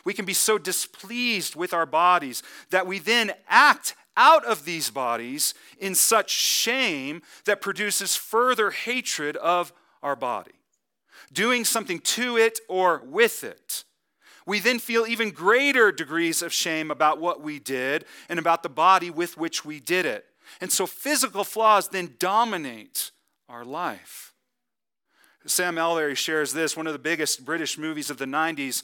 [0.04, 4.90] We can be so displeased with our bodies that we then act out of these
[4.90, 10.60] bodies in such shame that produces further hatred of our body,
[11.32, 13.84] doing something to it or with it
[14.48, 18.68] we then feel even greater degrees of shame about what we did and about the
[18.70, 20.24] body with which we did it.
[20.58, 23.10] And so physical flaws then dominate
[23.50, 24.32] our life.
[25.44, 28.82] Sam Allberry shares this one of the biggest British movies of the 90s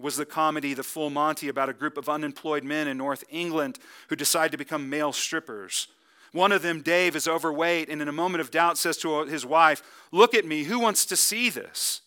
[0.00, 3.78] was the comedy The Full Monty about a group of unemployed men in North England
[4.08, 5.86] who decide to become male strippers.
[6.32, 9.46] One of them, Dave, is overweight and in a moment of doubt says to his
[9.46, 12.00] wife, Look at me, who wants to see this?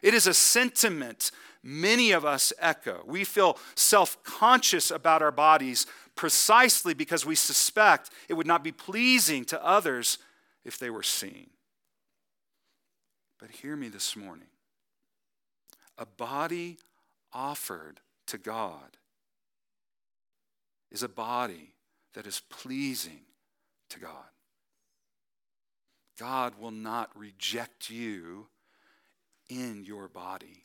[0.00, 1.30] It is a sentiment
[1.64, 3.02] many of us echo.
[3.06, 8.70] We feel self conscious about our bodies precisely because we suspect it would not be
[8.70, 10.18] pleasing to others
[10.64, 11.50] if they were seen.
[13.40, 14.48] But hear me this morning
[15.98, 16.78] a body
[17.32, 18.96] offered to God
[20.90, 21.72] is a body
[22.14, 23.20] that is pleasing
[23.90, 24.10] to God.
[26.18, 28.46] God will not reject you
[29.48, 30.63] in your body.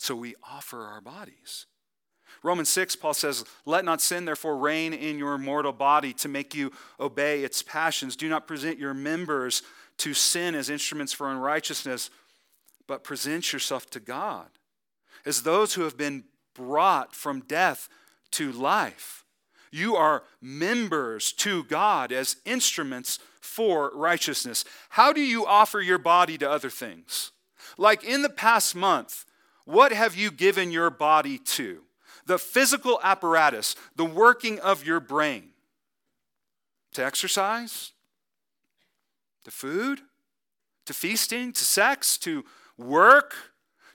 [0.00, 1.66] So we offer our bodies.
[2.42, 6.54] Romans 6, Paul says, Let not sin therefore reign in your mortal body to make
[6.54, 8.16] you obey its passions.
[8.16, 9.62] Do not present your members
[9.98, 12.08] to sin as instruments for unrighteousness,
[12.86, 14.46] but present yourself to God
[15.26, 17.90] as those who have been brought from death
[18.30, 19.26] to life.
[19.70, 24.64] You are members to God as instruments for righteousness.
[24.88, 27.32] How do you offer your body to other things?
[27.76, 29.26] Like in the past month,
[29.70, 31.82] what have you given your body to?
[32.26, 35.50] The physical apparatus, the working of your brain.
[36.94, 37.92] To exercise?
[39.44, 40.00] To food?
[40.86, 41.52] To feasting?
[41.52, 42.18] To sex?
[42.18, 42.44] To
[42.76, 43.34] work?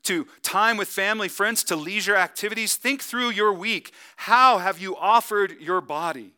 [0.04, 1.64] To time with family, friends?
[1.66, 2.76] To leisure activities?
[2.76, 3.94] Think through your week.
[4.16, 6.34] How have you offered your body?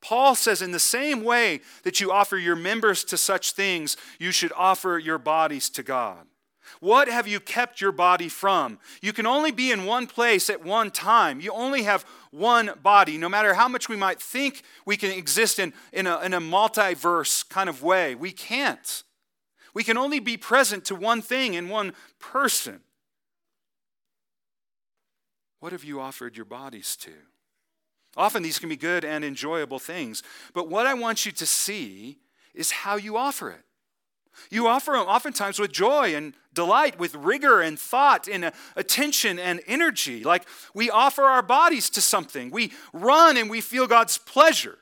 [0.00, 4.32] Paul says, in the same way that you offer your members to such things, you
[4.32, 6.26] should offer your bodies to God.
[6.80, 8.78] What have you kept your body from?
[9.00, 11.40] You can only be in one place at one time.
[11.40, 13.18] You only have one body.
[13.18, 16.40] No matter how much we might think we can exist in, in, a, in a
[16.40, 19.04] multiverse kind of way, we can't.
[19.74, 22.80] We can only be present to one thing in one person.
[25.60, 27.12] What have you offered your bodies to?
[28.16, 32.18] Often these can be good and enjoyable things, but what I want you to see
[32.54, 33.64] is how you offer it.
[34.50, 39.60] You offer them oftentimes with joy and delight, with rigor and thought and attention and
[39.66, 40.24] energy.
[40.24, 42.50] Like we offer our bodies to something.
[42.50, 44.78] We run and we feel God's pleasure.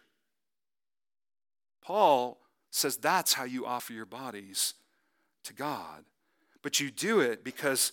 [1.83, 2.39] Paul
[2.71, 4.75] says that's how you offer your bodies
[5.45, 6.05] to God.
[6.63, 7.93] But you do it because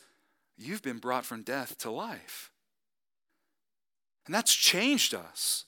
[0.57, 2.51] you've been brought from death to life.
[4.25, 5.65] And that's changed us.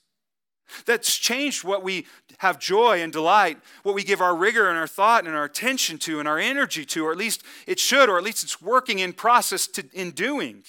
[0.86, 2.06] That's changed what we
[2.40, 5.98] have joy and delight, what we give our rigor and our thought and our attention
[6.00, 9.00] to and our energy to, or at least it should, or at least it's working
[9.00, 10.64] in process to, in doing.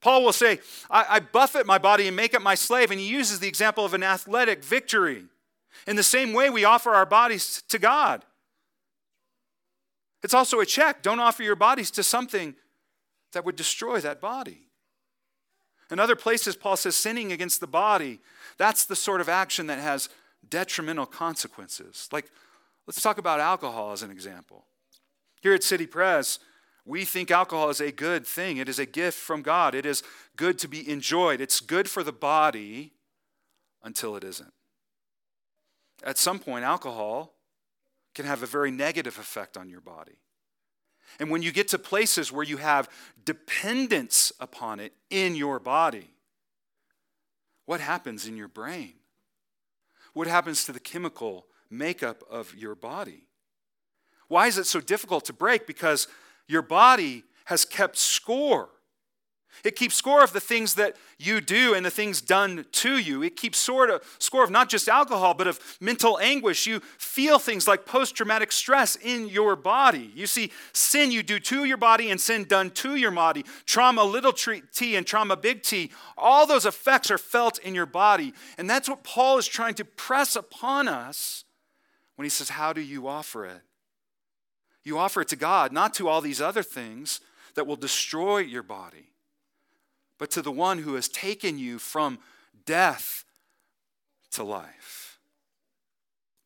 [0.00, 3.06] Paul will say, I, I buffet my body and make it my slave, and he
[3.06, 5.24] uses the example of an athletic victory.
[5.86, 8.24] In the same way, we offer our bodies to God.
[10.22, 11.02] It's also a check.
[11.02, 12.54] Don't offer your bodies to something
[13.32, 14.68] that would destroy that body.
[15.92, 18.20] In other places, Paul says sinning against the body,
[18.56, 20.08] that's the sort of action that has
[20.48, 22.08] detrimental consequences.
[22.10, 22.30] Like,
[22.86, 24.64] let's talk about alcohol as an example.
[25.42, 26.38] Here at City Pres,
[26.86, 28.56] we think alcohol is a good thing.
[28.56, 29.74] It is a gift from God.
[29.74, 30.02] It is
[30.34, 31.42] good to be enjoyed.
[31.42, 32.94] It's good for the body
[33.82, 34.54] until it isn't.
[36.02, 37.34] At some point, alcohol
[38.14, 40.21] can have a very negative effect on your body.
[41.18, 42.88] And when you get to places where you have
[43.24, 46.10] dependence upon it in your body,
[47.66, 48.94] what happens in your brain?
[50.14, 53.26] What happens to the chemical makeup of your body?
[54.28, 55.66] Why is it so difficult to break?
[55.66, 56.08] Because
[56.48, 58.70] your body has kept score
[59.64, 63.22] it keeps score of the things that you do and the things done to you.
[63.22, 66.66] It keeps of score of not just alcohol, but of mental anguish.
[66.66, 70.10] You feel things like post traumatic stress in your body.
[70.14, 73.44] You see sin you do to your body and sin done to your body.
[73.64, 75.92] Trauma little t and trauma big T.
[76.18, 78.34] All those effects are felt in your body.
[78.58, 81.44] And that's what Paul is trying to press upon us
[82.16, 83.60] when he says, How do you offer it?
[84.82, 87.20] You offer it to God, not to all these other things
[87.54, 89.11] that will destroy your body
[90.22, 92.16] but to the one who has taken you from
[92.64, 93.24] death
[94.30, 95.18] to life.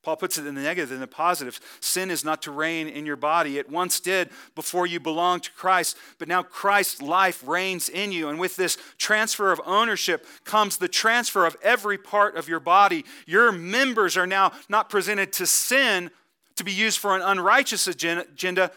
[0.03, 1.61] Paul puts it in the negative and the positive.
[1.81, 3.59] Sin is not to reign in your body.
[3.59, 8.31] It once did before you belonged to Christ, but now Christ's life reigns in you.
[8.31, 13.05] And with this transfer of ownership comes the transfer of every part of your body.
[13.27, 16.11] Your members are now not presented to sin
[16.55, 18.71] to be used for an unrighteous agenda,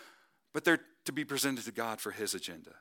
[0.54, 2.72] but they're to be presented to God for his agenda.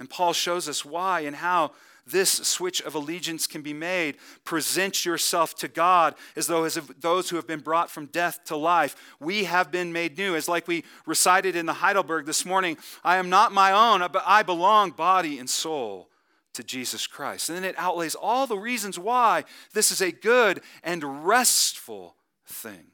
[0.00, 1.72] And Paul shows us why and how
[2.06, 4.16] this switch of allegiance can be made.
[4.46, 8.56] Present yourself to God as though as those who have been brought from death to
[8.56, 8.96] life.
[9.20, 10.34] We have been made new.
[10.34, 14.22] As like we recited in the Heidelberg this morning, I am not my own, but
[14.26, 16.08] I belong body and soul
[16.54, 17.50] to Jesus Christ.
[17.50, 19.44] And then it outlays all the reasons why
[19.74, 22.86] this is a good and restful thing.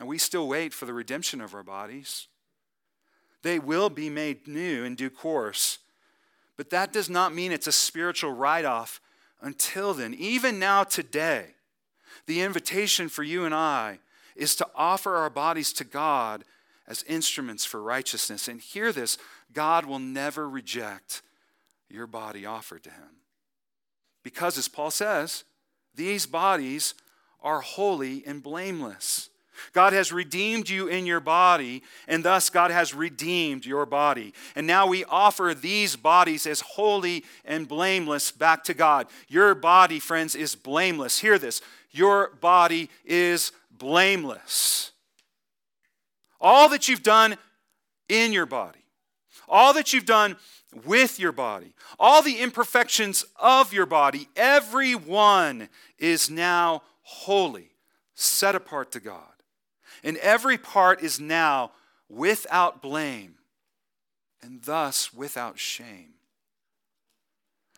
[0.00, 2.26] And we still wait for the redemption of our bodies.
[3.42, 5.78] They will be made new in due course.
[6.56, 9.00] But that does not mean it's a spiritual write off
[9.40, 10.12] until then.
[10.14, 11.54] Even now, today,
[12.26, 14.00] the invitation for you and I
[14.36, 16.44] is to offer our bodies to God
[16.86, 18.46] as instruments for righteousness.
[18.46, 19.16] And hear this
[19.52, 21.22] God will never reject
[21.88, 23.22] your body offered to Him.
[24.22, 25.44] Because, as Paul says,
[25.94, 26.94] these bodies
[27.42, 29.29] are holy and blameless.
[29.72, 34.34] God has redeemed you in your body, and thus God has redeemed your body.
[34.54, 39.06] And now we offer these bodies as holy and blameless back to God.
[39.28, 41.18] Your body, friends, is blameless.
[41.18, 41.60] Hear this
[41.92, 44.92] your body is blameless.
[46.40, 47.36] All that you've done
[48.08, 48.84] in your body,
[49.48, 50.36] all that you've done
[50.84, 57.70] with your body, all the imperfections of your body, every one is now holy,
[58.14, 59.29] set apart to God
[60.02, 61.72] and every part is now
[62.08, 63.34] without blame
[64.42, 66.14] and thus without shame.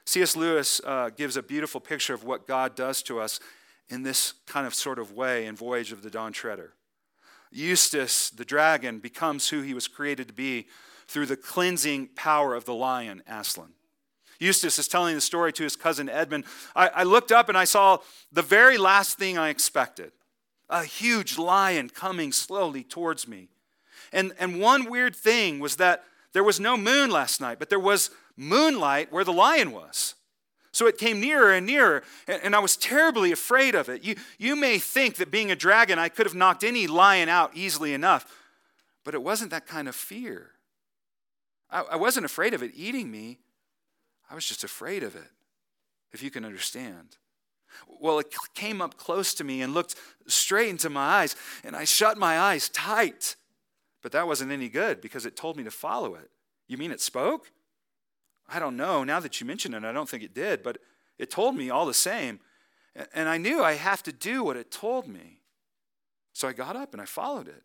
[0.04, 0.36] C.S.
[0.36, 3.40] Lewis uh, gives a beautiful picture of what God does to us
[3.88, 6.74] in this kind of sort of way in Voyage of the Dawn Treader.
[7.50, 10.66] Eustace, the dragon, becomes who he was created to be
[11.06, 13.74] through the cleansing power of the lion, Aslan.
[14.38, 16.44] Eustace is telling the story to his cousin Edmund.
[16.74, 17.98] I, I looked up and I saw
[18.32, 20.12] the very last thing I expected
[20.72, 23.48] a huge lion coming slowly towards me.
[24.12, 26.02] And, and one weird thing was that
[26.32, 30.14] there was no moon last night, but there was moonlight where the lion was.
[30.72, 34.02] So it came nearer and nearer, and, I was terribly afraid of it.
[34.02, 37.50] You, you may think that being a dragon, I could have knocked any lion out
[37.54, 38.24] easily enough,
[39.04, 40.52] but it wasn't that kind of fear.
[41.70, 43.38] I, I wasn't afraid of it eating me,
[44.30, 45.30] I was just afraid of it,
[46.12, 47.18] if you can understand.
[47.86, 49.94] Well, it came up close to me and looked
[50.26, 53.36] straight into my eyes, and I shut my eyes tight.
[54.02, 56.30] But that wasn't any good because it told me to follow it.
[56.66, 57.50] You mean it spoke?
[58.48, 59.04] I don't know.
[59.04, 60.78] Now that you mention it, I don't think it did, but
[61.18, 62.40] it told me all the same.
[63.14, 65.40] And I knew I have to do what it told me.
[66.32, 67.62] So I got up and I followed it.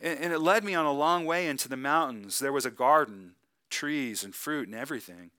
[0.00, 2.38] And it led me on a long way into the mountains.
[2.38, 3.34] There was a garden,
[3.70, 5.30] trees and fruit and everything.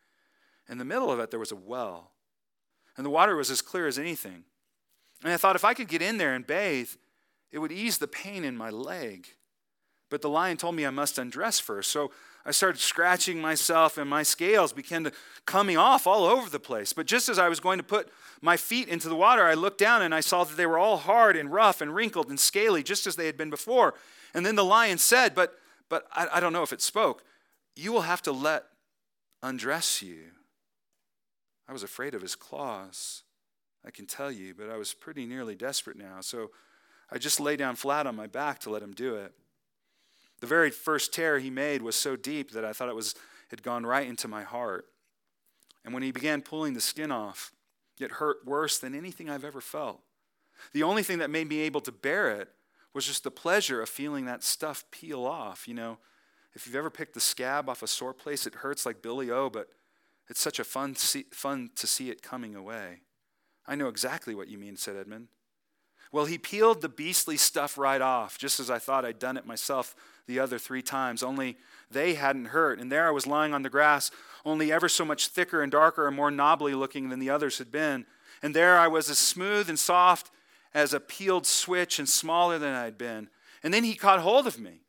[0.67, 2.11] In the middle of it, there was a well
[2.99, 4.43] and the water was as clear as anything.
[5.23, 6.89] And I thought if I could get in there and bathe,
[7.49, 9.25] it would ease the pain in my leg.
[10.09, 11.91] But the lion told me I must undress first.
[11.91, 12.11] So
[12.45, 15.13] I started scratching myself, and my scales began to
[15.45, 16.91] coming off all over the place.
[16.91, 18.09] But just as I was going to put
[18.41, 20.97] my feet into the water, I looked down and I saw that they were all
[20.97, 23.93] hard and rough and wrinkled and scaly, just as they had been before.
[24.33, 25.53] And then the lion said, But,
[25.87, 27.23] but I, I don't know if it spoke,
[27.77, 28.65] you will have to let
[29.41, 30.31] undress you.
[31.69, 33.21] I was afraid of his claws,
[33.85, 36.21] I can tell you, but I was pretty nearly desperate now.
[36.21, 36.49] So
[37.11, 39.33] I just lay down flat on my back to let him do it.
[40.41, 43.13] The very first tear he made was so deep that I thought it was
[43.49, 44.85] had gone right into my heart.
[45.85, 47.51] And when he began pulling the skin off,
[47.99, 50.01] it hurt worse than anything I've ever felt.
[50.73, 52.49] The only thing that made me able to bear it
[52.93, 55.67] was just the pleasure of feeling that stuff peel off.
[55.67, 55.97] You know,
[56.53, 59.49] if you've ever picked the scab off a sore place, it hurts like Billy O,
[59.49, 59.69] but
[60.29, 63.01] it's such a fun, see, fun to see it coming away.
[63.67, 65.27] I know exactly what you mean, said Edmund.
[66.11, 69.45] Well, he peeled the beastly stuff right off, just as I thought I'd done it
[69.45, 69.95] myself
[70.27, 71.57] the other three times, only
[71.91, 72.79] they hadn't hurt.
[72.79, 74.11] And there I was lying on the grass,
[74.45, 77.71] only ever so much thicker and darker and more knobbly looking than the others had
[77.71, 78.05] been.
[78.41, 80.31] And there I was as smooth and soft
[80.73, 83.29] as a peeled switch and smaller than I'd been.
[83.63, 84.81] And then he caught hold of me.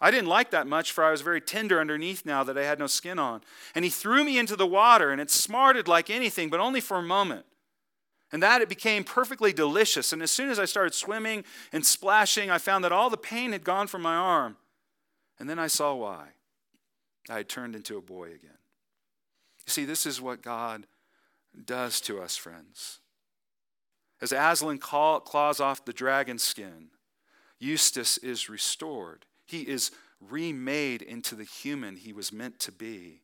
[0.00, 2.78] I didn't like that much, for I was very tender underneath now that I had
[2.78, 3.40] no skin on.
[3.74, 6.98] And he threw me into the water, and it smarted like anything, but only for
[6.98, 7.46] a moment.
[8.30, 10.12] And that it became perfectly delicious.
[10.12, 13.52] And as soon as I started swimming and splashing, I found that all the pain
[13.52, 14.56] had gone from my arm.
[15.38, 16.28] And then I saw why.
[17.30, 18.58] I had turned into a boy again.
[19.66, 20.86] You see, this is what God
[21.64, 23.00] does to us, friends.
[24.20, 26.88] As Aslan claws off the dragon's skin,
[27.58, 29.24] Eustace is restored.
[29.46, 29.90] He is
[30.20, 33.22] remade into the human he was meant to be.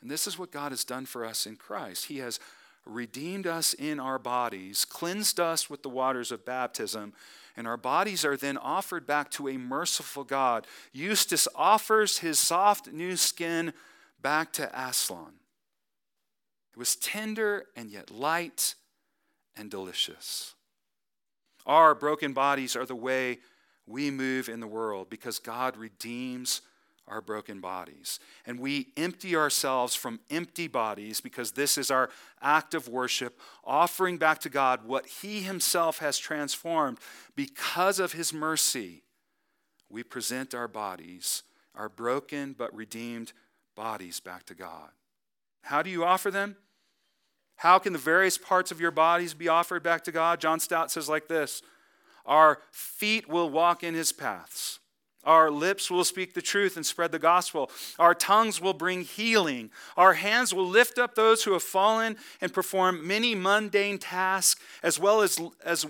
[0.00, 2.06] And this is what God has done for us in Christ.
[2.06, 2.40] He has
[2.84, 7.12] redeemed us in our bodies, cleansed us with the waters of baptism,
[7.56, 10.66] and our bodies are then offered back to a merciful God.
[10.92, 13.72] Eustace offers his soft new skin
[14.20, 15.34] back to Aslan.
[16.72, 18.74] It was tender and yet light
[19.56, 20.54] and delicious.
[21.66, 23.38] Our broken bodies are the way
[23.92, 26.62] we move in the world because God redeems
[27.06, 28.18] our broken bodies.
[28.46, 32.08] And we empty ourselves from empty bodies because this is our
[32.40, 36.98] act of worship, offering back to God what He Himself has transformed
[37.36, 39.02] because of His mercy.
[39.90, 41.42] We present our bodies,
[41.74, 43.32] our broken but redeemed
[43.76, 44.88] bodies, back to God.
[45.62, 46.56] How do you offer them?
[47.56, 50.40] How can the various parts of your bodies be offered back to God?
[50.40, 51.62] John Stott says like this
[52.26, 54.78] Our feet will walk in His paths.
[55.24, 57.70] Our lips will speak the truth and spread the gospel.
[57.98, 59.70] Our tongues will bring healing.
[59.96, 64.98] Our hands will lift up those who have fallen and perform many mundane tasks, as
[64.98, 65.86] well as, as,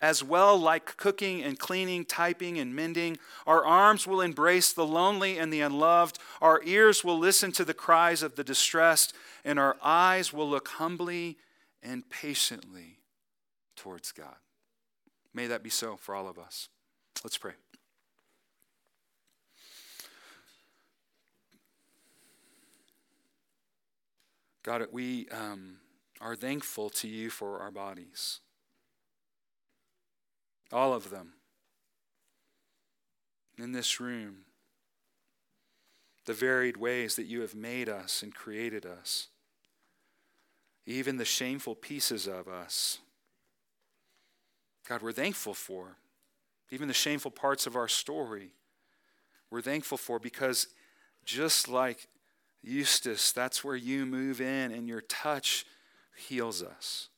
[0.00, 3.18] as well like cooking and cleaning, typing and mending.
[3.48, 6.20] Our arms will embrace the lonely and the unloved.
[6.40, 9.12] Our ears will listen to the cries of the distressed,
[9.44, 11.36] and our eyes will look humbly
[11.82, 13.00] and patiently
[13.74, 14.36] towards God.
[15.34, 16.68] May that be so for all of us.
[17.24, 17.52] Let's pray.
[24.62, 25.78] God, we um,
[26.20, 28.40] are thankful to you for our bodies.
[30.72, 31.34] All of them.
[33.58, 34.44] In this room,
[36.24, 39.28] the varied ways that you have made us and created us,
[40.86, 42.98] even the shameful pieces of us.
[44.88, 45.96] God, we're thankful for.
[46.70, 48.52] Even the shameful parts of our story,
[49.50, 50.68] we're thankful for because
[51.24, 52.08] just like
[52.62, 55.66] Eustace, that's where you move in and your touch
[56.16, 57.08] heals us.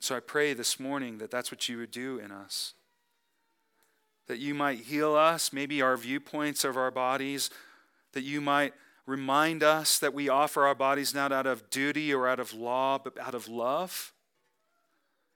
[0.00, 2.74] So I pray this morning that that's what you would do in us.
[4.26, 7.50] That you might heal us, maybe our viewpoints of our bodies,
[8.12, 8.74] that you might
[9.06, 12.98] remind us that we offer our bodies not out of duty or out of law,
[12.98, 14.13] but out of love.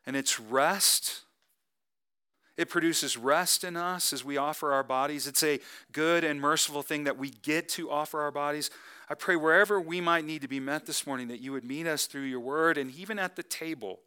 [0.09, 1.23] And it's rest
[2.59, 5.29] it produces rest in us as we offer our bodies.
[5.29, 5.61] It's a
[5.93, 8.69] good and merciful thing that we get to offer our bodies.
[9.09, 11.87] I pray wherever we might need to be met this morning that you would meet
[11.87, 14.01] us through your word and even at the table.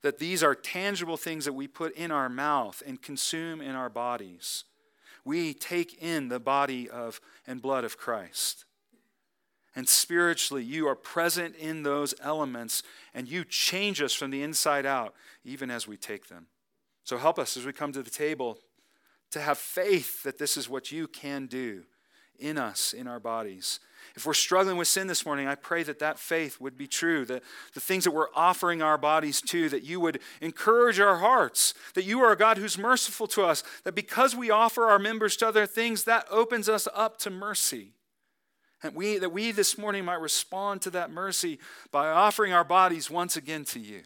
[0.00, 3.90] That these are tangible things that we put in our mouth and consume in our
[3.90, 4.64] bodies.
[5.22, 8.64] We take in the body of and blood of Christ.
[9.76, 14.86] And spiritually, you are present in those elements and you change us from the inside
[14.86, 15.14] out,
[15.44, 16.46] even as we take them.
[17.02, 18.58] So help us as we come to the table
[19.32, 21.82] to have faith that this is what you can do
[22.38, 23.80] in us, in our bodies.
[24.14, 27.24] If we're struggling with sin this morning, I pray that that faith would be true,
[27.24, 31.74] that the things that we're offering our bodies to, that you would encourage our hearts,
[31.94, 35.36] that you are a God who's merciful to us, that because we offer our members
[35.38, 37.93] to other things, that opens us up to mercy.
[38.82, 41.58] And we, that we this morning might respond to that mercy
[41.90, 44.02] by offering our bodies once again to you.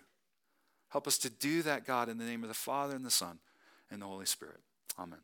[0.90, 3.38] Help us to do that, God, in the name of the Father and the Son
[3.90, 4.60] and the Holy Spirit.
[4.98, 5.18] Amen.